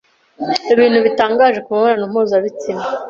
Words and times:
Ibintu 0.73 0.97
bitangaje 1.05 1.59
ku 1.65 1.69
mibonano 1.75 2.05
mpuzabitsina 2.11 2.83